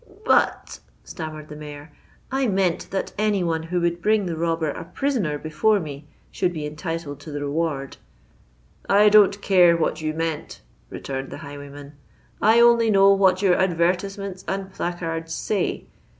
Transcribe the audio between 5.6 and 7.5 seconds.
me, should be entitled to the